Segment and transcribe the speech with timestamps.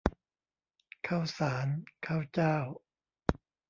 [1.07, 1.67] ข้าวสาร
[2.05, 2.57] ข้าวเจ้า